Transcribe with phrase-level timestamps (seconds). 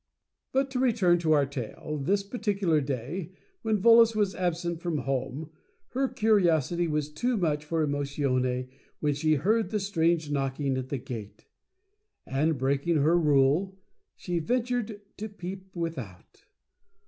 [0.51, 5.51] But, to return to our tale, this particular day when Volos was absent from Home,
[5.89, 8.67] her curiosity was too much for Emotione
[8.99, 11.45] when she heard the strange knockings at the Gate.
[12.25, 13.77] And, breaking her rule,
[14.15, 16.45] she ventured to peep without.